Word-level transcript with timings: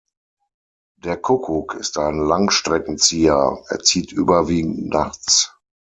Der 0.97 1.15
Kuckuck 1.15 1.75
ist 1.75 1.99
ein 1.99 2.17
Langstreckenzieher, 2.17 3.63
er 3.69 3.79
zieht 3.83 4.11
überwiegend 4.11 4.87
nachts. 4.89 5.55